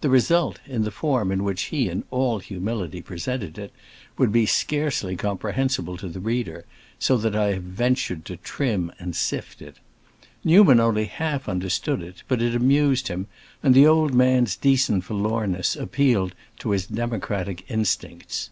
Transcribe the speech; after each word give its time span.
The 0.00 0.08
result, 0.08 0.58
in 0.66 0.84
the 0.84 0.90
form 0.90 1.30
in 1.30 1.44
which 1.44 1.64
he 1.64 1.90
in 1.90 2.04
all 2.10 2.38
humility 2.38 3.02
presented 3.02 3.58
it, 3.58 3.72
would 4.16 4.32
be 4.32 4.46
scarcely 4.46 5.16
comprehensible 5.16 5.98
to 5.98 6.08
the 6.08 6.18
reader, 6.18 6.64
so 6.98 7.18
that 7.18 7.36
I 7.36 7.52
have 7.52 7.62
ventured 7.62 8.24
to 8.24 8.38
trim 8.38 8.90
and 8.98 9.14
sift 9.14 9.60
it. 9.60 9.76
Newman 10.42 10.80
only 10.80 11.04
half 11.04 11.46
understood 11.46 12.00
it, 12.00 12.22
but 12.26 12.40
it 12.40 12.54
amused 12.54 13.08
him, 13.08 13.26
and 13.62 13.74
the 13.74 13.86
old 13.86 14.14
man's 14.14 14.56
decent 14.56 15.04
forlornness 15.04 15.76
appealed 15.76 16.34
to 16.60 16.70
his 16.70 16.86
democratic 16.86 17.70
instincts. 17.70 18.48